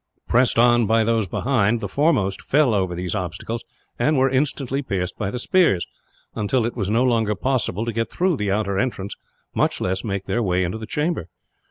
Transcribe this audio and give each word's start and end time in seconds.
Pressed 0.27 0.57
on 0.57 0.87
by 0.87 1.03
those 1.03 1.27
behind, 1.27 1.79
the 1.79 1.87
foremost 1.87 2.41
fell 2.41 2.73
over 2.73 2.95
these 2.95 3.13
obstacles, 3.13 3.63
and 3.99 4.17
were 4.17 4.31
instantly 4.31 4.81
pierced 4.81 5.15
by 5.15 5.29
the 5.29 5.37
spears; 5.37 5.85
until 6.33 6.65
it 6.65 6.75
was 6.75 6.89
no 6.89 7.03
longer 7.03 7.35
possible 7.35 7.85
to 7.85 7.93
get 7.93 8.09
through 8.11 8.35
the 8.35 8.49
outer 8.51 8.79
entrance, 8.79 9.13
much 9.53 9.79
less 9.79 10.03
make 10.03 10.25
their 10.25 10.41
way 10.41 10.63
into 10.63 10.79
the 10.79 10.87
chamber. 10.87 11.29